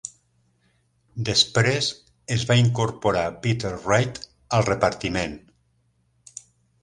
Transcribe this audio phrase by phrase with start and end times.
[1.27, 1.89] Després
[2.37, 4.19] es va incorporar Peter Wright
[4.59, 5.35] al repartiment.